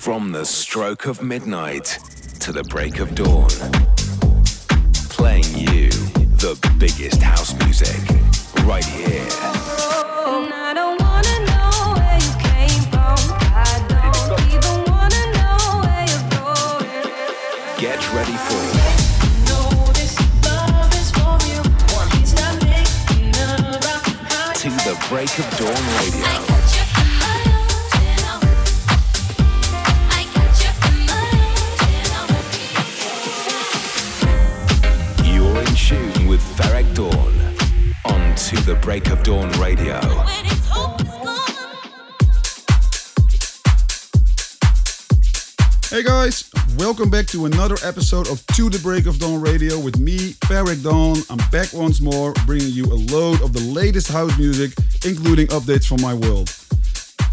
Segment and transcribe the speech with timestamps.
[0.00, 1.98] From the stroke of midnight
[2.38, 3.50] to the break of dawn.
[5.10, 5.90] Playing you
[6.40, 8.00] the biggest house music
[8.64, 9.28] right here.
[17.78, 18.60] Get ready for
[24.60, 26.59] to the break of dawn radio.
[36.30, 37.34] With Ferreck Dawn
[38.04, 39.98] on To the Break of Dawn Radio.
[45.88, 46.48] Hey guys,
[46.78, 50.84] welcome back to another episode of To the Break of Dawn Radio with me, Ferreck
[50.84, 51.16] Dawn.
[51.30, 54.72] I'm back once more, bringing you a load of the latest house music,
[55.04, 56.54] including updates from my world.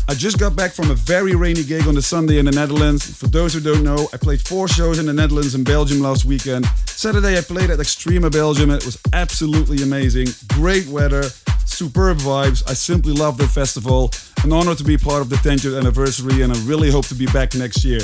[0.10, 3.16] I just got back from a very rainy gig on the Sunday in the Netherlands.
[3.16, 6.26] For those who don't know, I played four shows in the Netherlands and Belgium last
[6.26, 6.66] weekend.
[6.98, 10.30] Saturday I played at Extrema Belgium and it was absolutely amazing.
[10.48, 11.26] Great weather,
[11.64, 12.68] superb vibes.
[12.68, 14.12] I simply love the festival.
[14.44, 17.28] An honor to be part of the 10th anniversary and I really hope to be
[17.28, 18.00] back next year.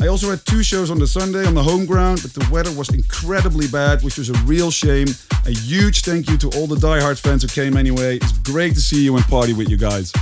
[0.00, 2.72] I also had two shows on the Sunday on the home ground, but the weather
[2.72, 5.08] was incredibly bad, which was a real shame.
[5.44, 8.16] A huge thank you to all the diehard fans who came anyway.
[8.16, 10.14] It's great to see you and party with you guys.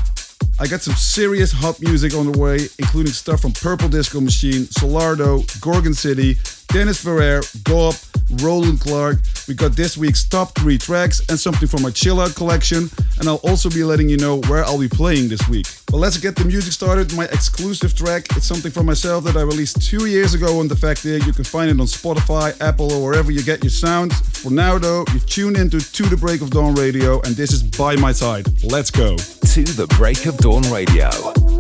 [0.63, 4.63] I got some serious hot music on the way, including stuff from Purple Disco Machine,
[4.67, 6.37] Solardo, Gorgon City,
[6.69, 9.19] Dennis Ferrer, GAWP, Roland Clark.
[9.49, 13.29] We got this week's top three tracks and something from my chill out collection, and
[13.29, 15.67] I'll also be letting you know where I'll be playing this week.
[15.91, 17.13] But let's get the music started.
[17.17, 20.77] My exclusive track, it's something from myself that I released two years ago on the
[20.77, 21.27] Defected.
[21.27, 24.17] You can find it on Spotify, Apple, or wherever you get your sounds.
[24.41, 27.65] For now, though, you tune into To the Break of Dawn Radio, and this is
[27.65, 28.47] By My Side.
[28.63, 29.17] Let's go.
[29.53, 31.11] To the Break of Dawn Radio.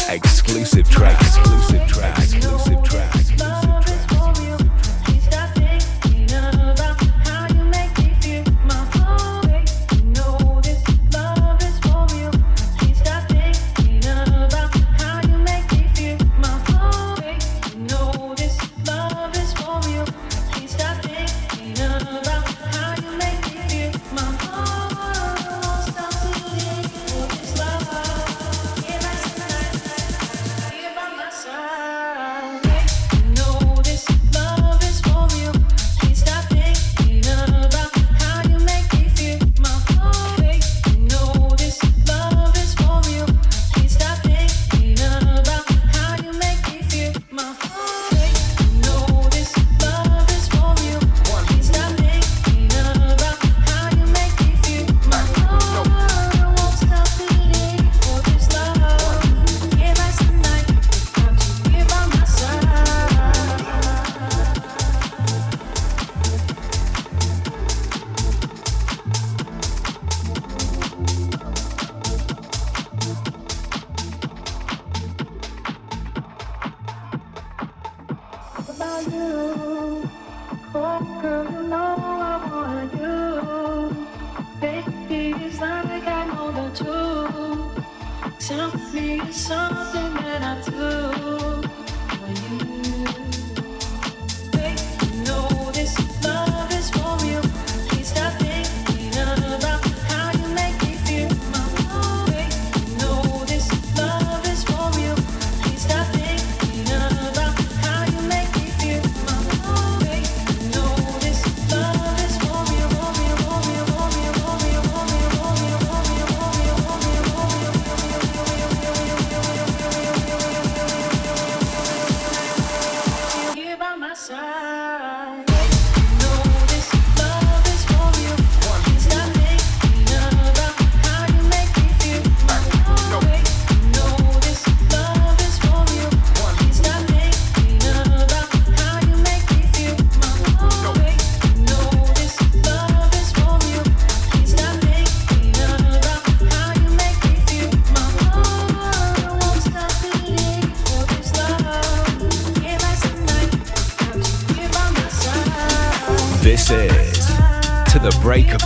[0.08, 1.20] Exclusive track.
[1.20, 2.16] Exclusive track.
[2.16, 3.21] Exclusive track.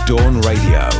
[0.07, 0.96] Dawn Radio.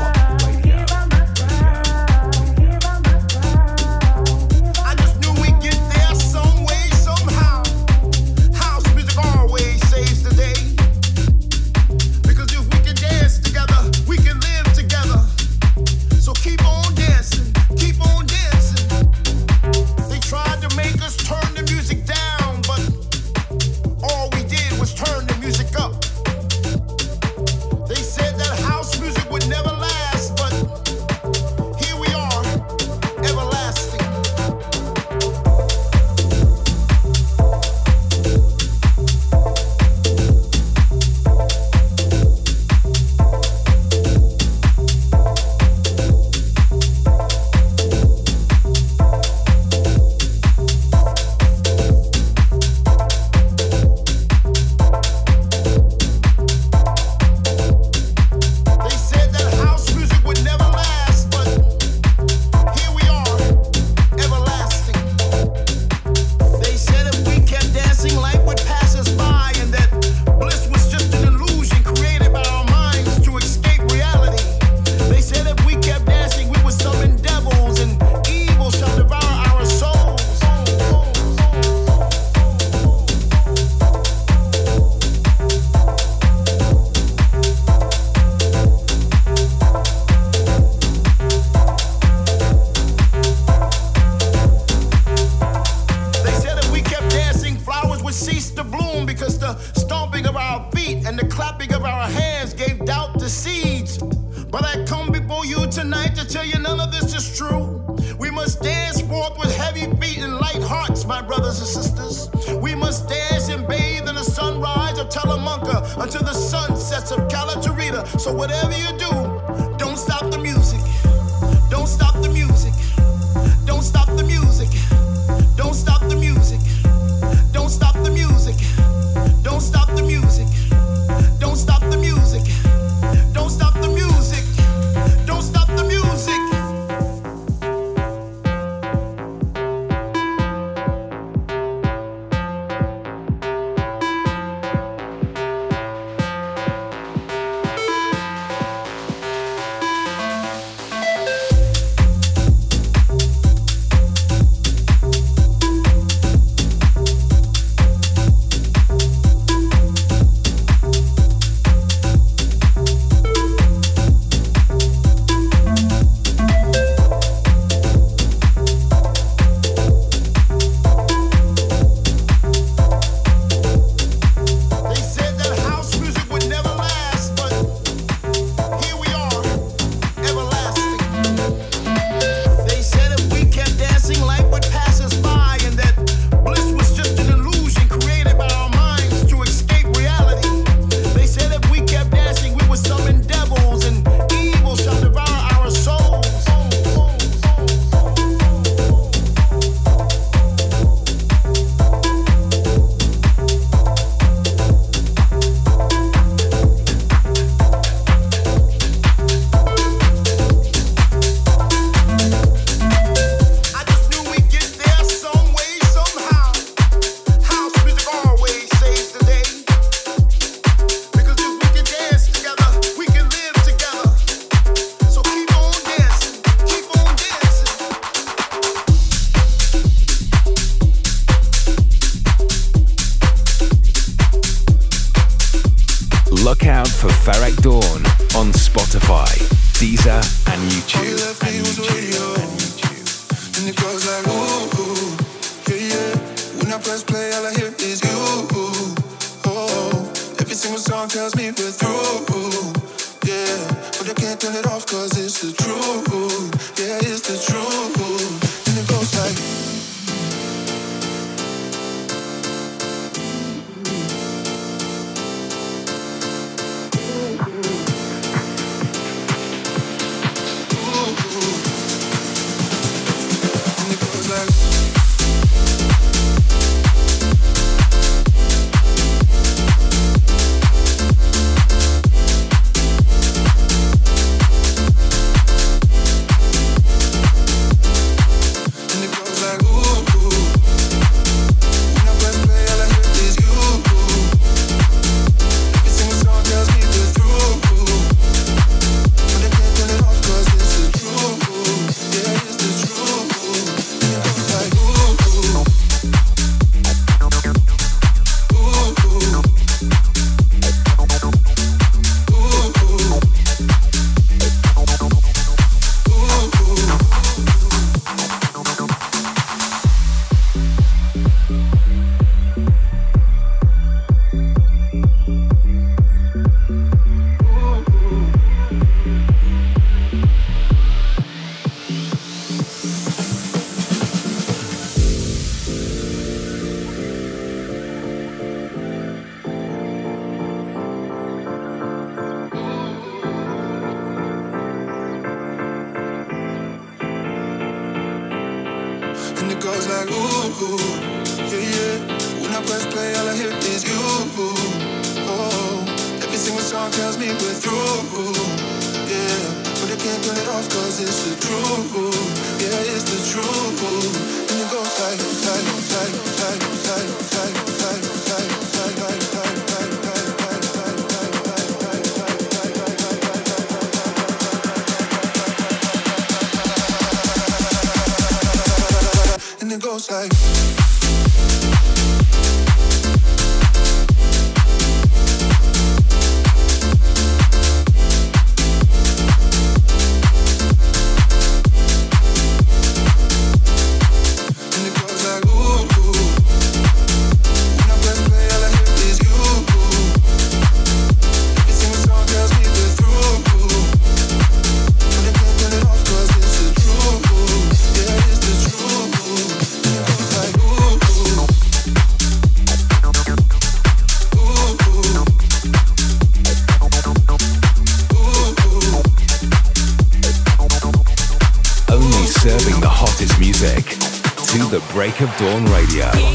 [425.22, 426.27] Of Dawn Radio.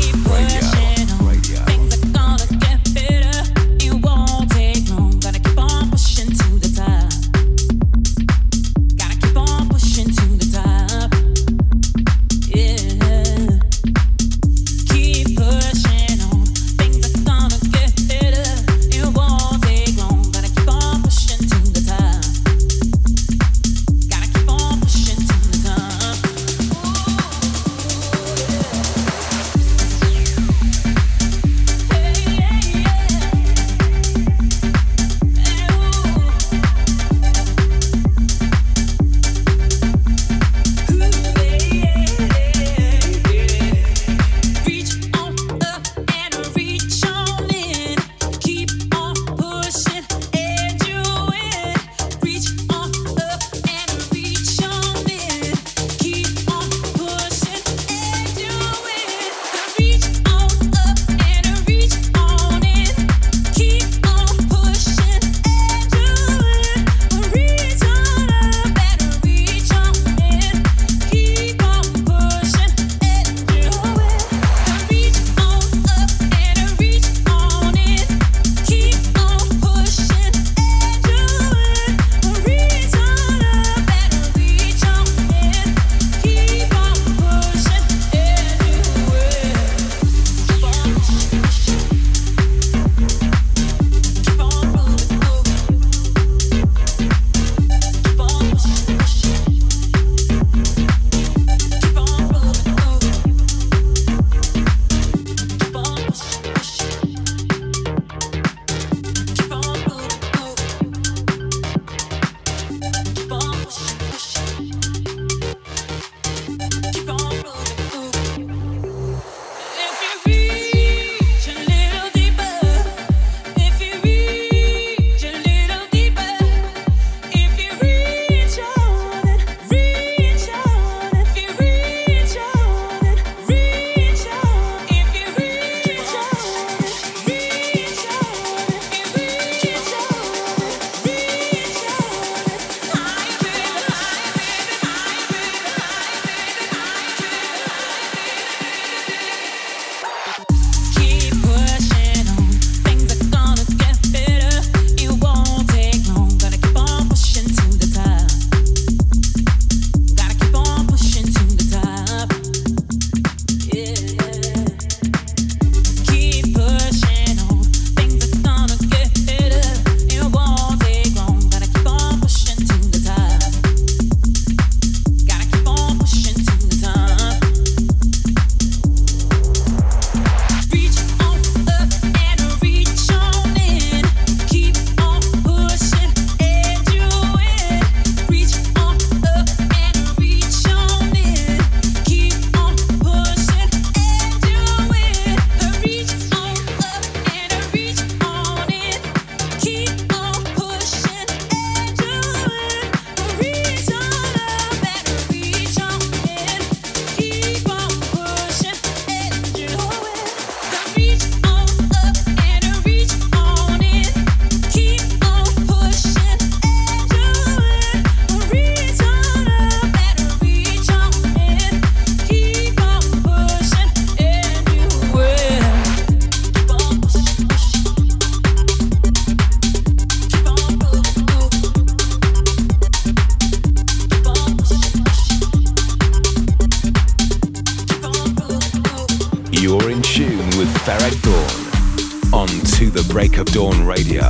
[243.92, 244.21] Radio.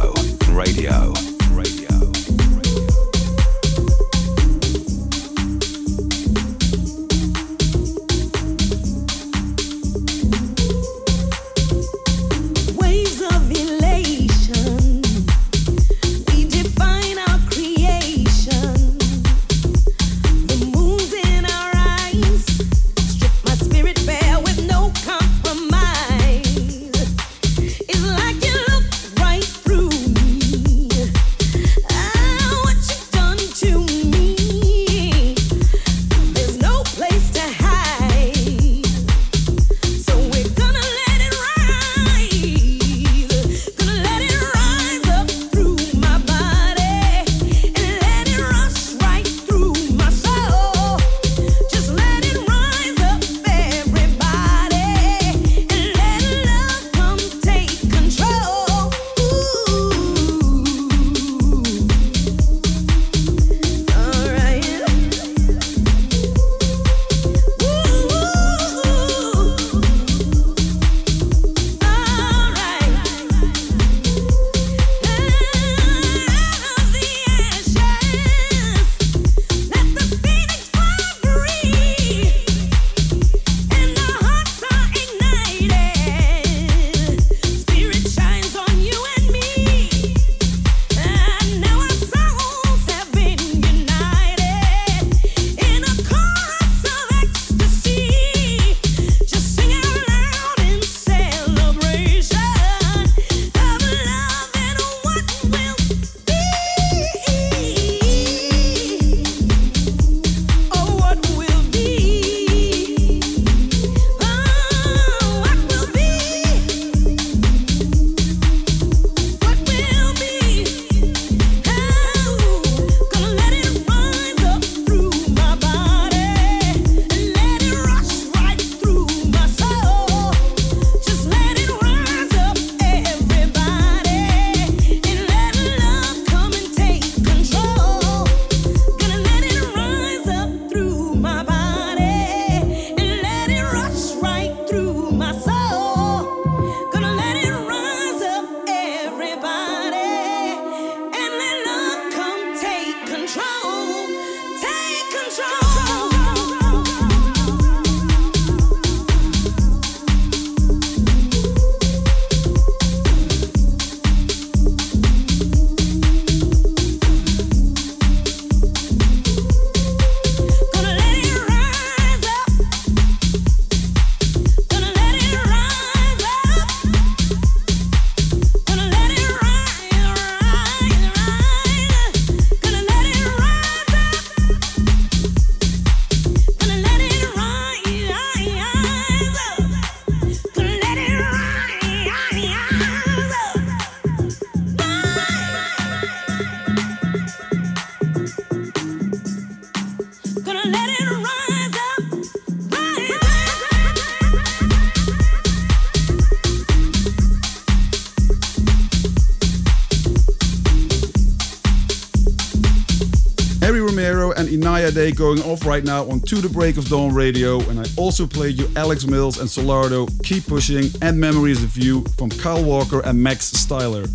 [214.92, 217.60] Day going off right now on To the Break of Dawn Radio.
[217.68, 222.04] And I also played you Alex Mills and Solardo, Keep Pushing, and Memories of You
[222.18, 224.06] from Kyle Walker and Max Styler.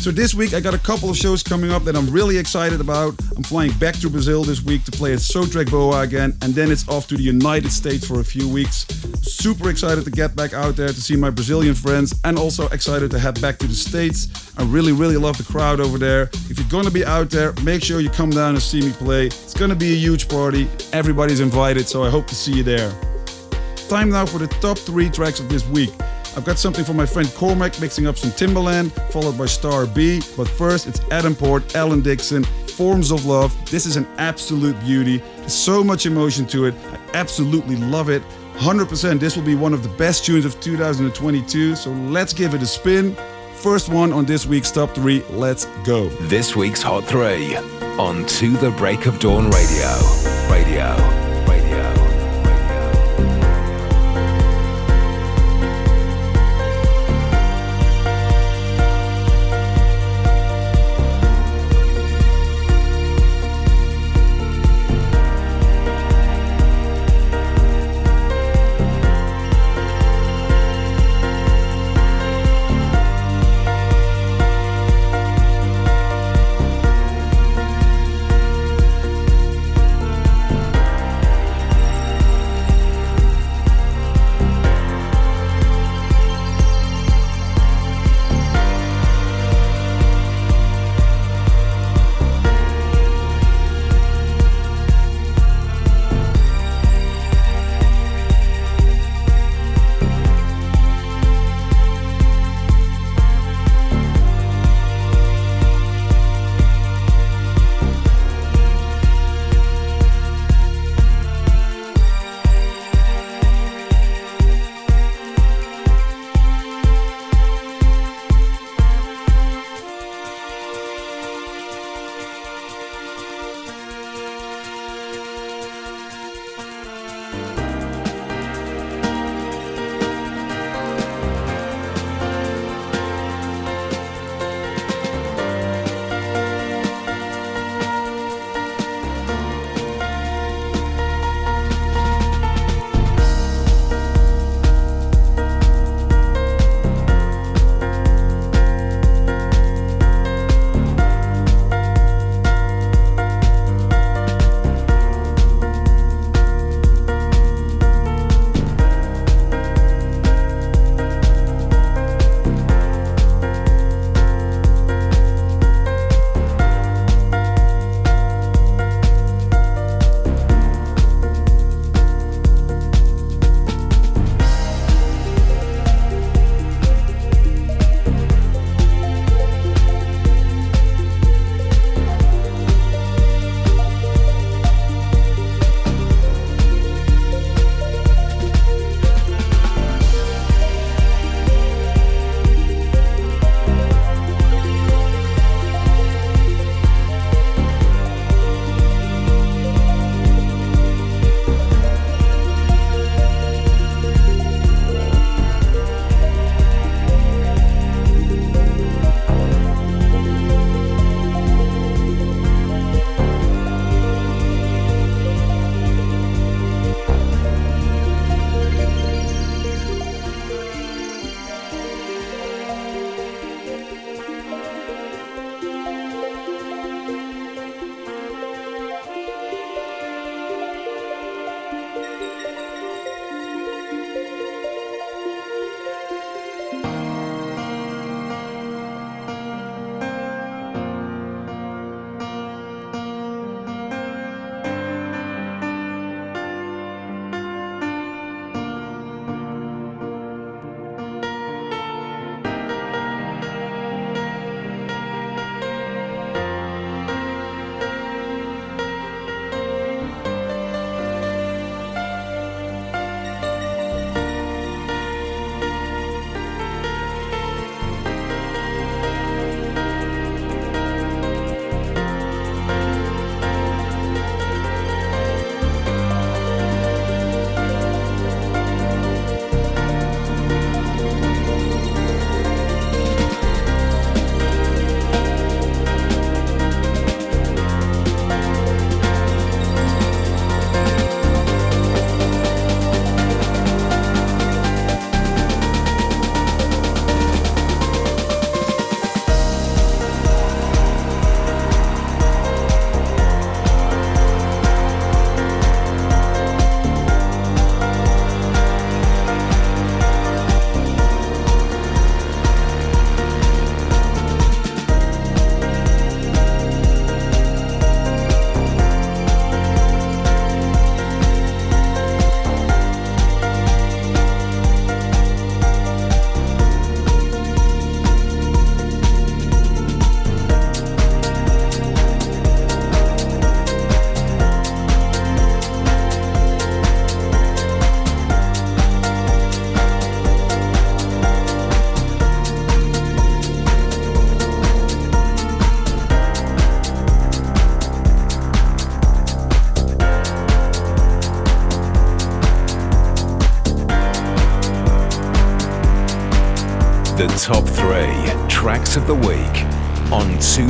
[0.00, 2.80] So this week I got a couple of shows coming up that I'm really excited
[2.80, 3.14] about.
[3.36, 6.54] I'm flying back to Brazil this week to play at Só Track Boa again, and
[6.54, 8.86] then it's off to the United States for a few weeks.
[9.22, 13.10] Super excited to get back out there to see my Brazilian friends, and also excited
[13.10, 14.52] to head back to the States.
[14.58, 16.30] I really, really love the crowd over there.
[16.48, 19.26] If you're gonna be out there, make sure you come down and see me play.
[19.26, 20.68] It's gonna be a huge party.
[20.92, 22.92] Everybody's invited, so I hope to see you there.
[23.88, 25.90] Time now for the top three tracks of this week.
[26.36, 30.22] I've got something from my friend Kormak mixing up some Timbaland, followed by Star B.
[30.36, 33.52] But first, it's Adam Port, Alan Dixon, Forms of Love.
[33.70, 35.18] This is an absolute beauty.
[35.38, 36.74] There's so much emotion to it.
[36.92, 38.22] I absolutely love it.
[38.60, 41.74] 100% this will be one of the best tunes of 2022.
[41.76, 43.16] So let's give it a spin.
[43.54, 45.22] First one on this week's top three.
[45.30, 46.08] Let's go.
[46.28, 47.56] This week's Hot 3
[47.98, 50.50] on To the Break of Dawn Radio.
[50.50, 51.19] Radio.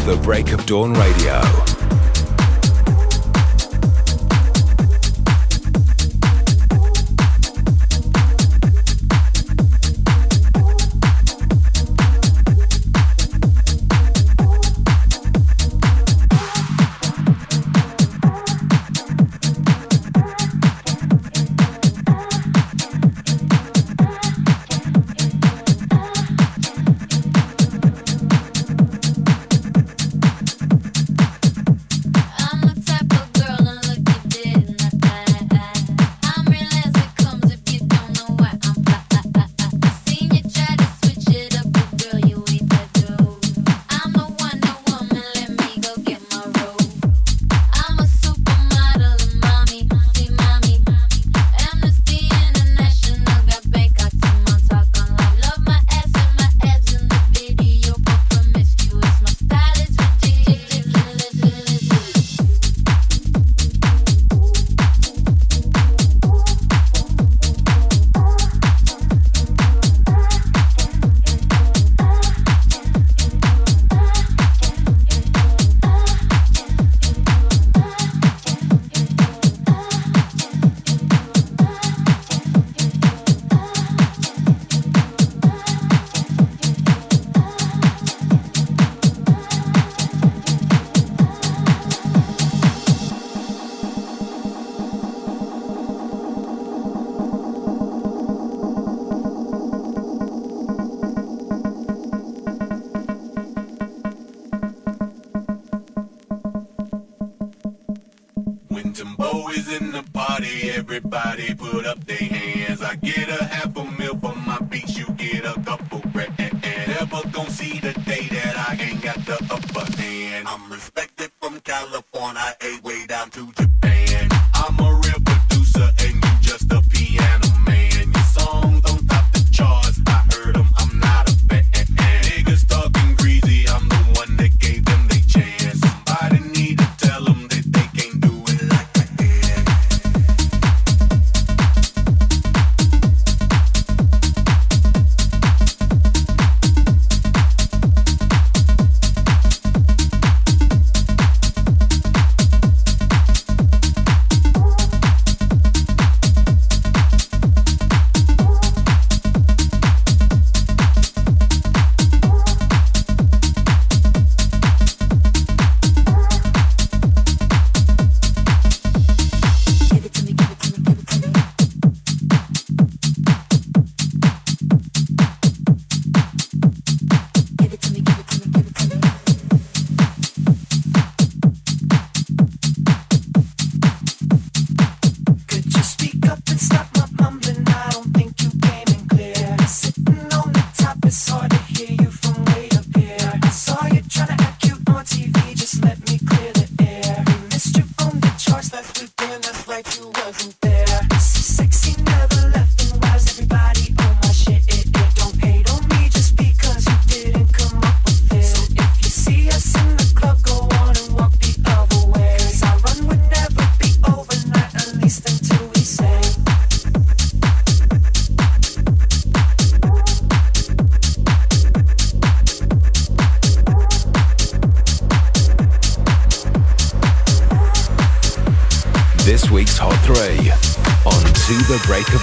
[0.04, 1.49] The Break of Dawn Radio.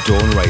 [0.08, 0.47] Dawn Radio.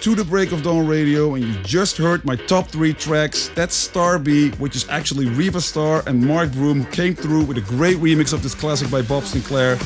[0.00, 3.50] To The Break of Dawn Radio, and you just heard my top three tracks.
[3.54, 7.58] That's Star B, which is actually Riva Star and Mark Broom, who came through with
[7.58, 9.76] a great remix of this classic by Bob Sinclar.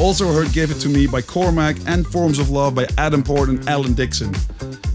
[0.00, 3.50] Also heard Give It To Me by Kormak and Forms of Love by Adam Port
[3.50, 4.34] and Alan Dixon.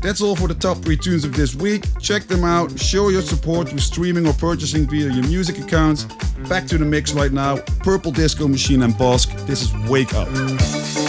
[0.01, 1.85] That's all for the top three tunes of this week.
[1.99, 6.05] Check them out, show your support through streaming or purchasing via your music accounts.
[6.49, 9.45] Back to the mix right now Purple Disco Machine and Bosq.
[9.45, 11.02] This is Wake Up.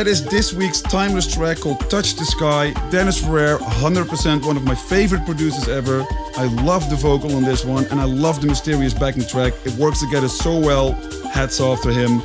[0.00, 2.72] That is this week's timeless track called Touch the Sky.
[2.88, 6.06] Dennis Ferrer, 100% one of my favorite producers ever.
[6.38, 9.52] I love the vocal on this one and I love the mysterious backing track.
[9.66, 10.92] It works together so well.
[11.32, 12.22] Hats off to him.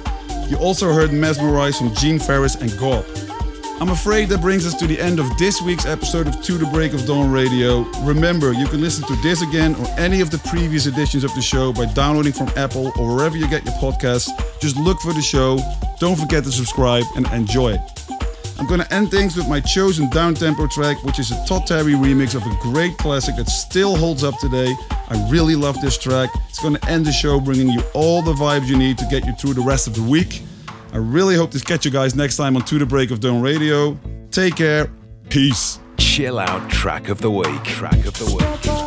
[0.48, 3.82] You also heard Mesmerize from Gene Farris and GAWP.
[3.82, 6.68] I'm afraid that brings us to the end of this week's episode of To the
[6.68, 7.82] Break of Dawn Radio.
[8.04, 11.42] Remember, you can listen to this again or any of the previous editions of the
[11.42, 14.30] show by downloading from Apple or wherever you get your podcasts.
[14.62, 15.60] Just look for the show
[16.00, 17.78] don't forget to subscribe and enjoy.
[18.58, 22.36] I'm gonna end things with my chosen downtempo track, which is a Todd Terry remix
[22.36, 24.74] of a great classic that still holds up today.
[25.10, 26.30] I really love this track.
[26.50, 29.34] It's gonna end the show bringing you all the vibes you need to get you
[29.34, 30.44] through the rest of the week.
[30.94, 33.42] I really hope to catch you guys next time on To the Break of Dawn
[33.42, 34.00] Radio.
[34.32, 34.90] Take care.
[35.30, 35.80] Peace.
[35.98, 37.64] Chill out track of the week.
[37.64, 38.85] Track of the week.